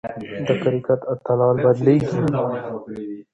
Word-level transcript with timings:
د 0.47 0.49
کرکټ 0.63 1.01
اتلان 1.13 1.55
بدلېږي. 1.63 2.19